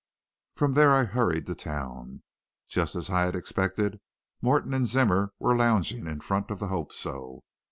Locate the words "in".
6.07-6.21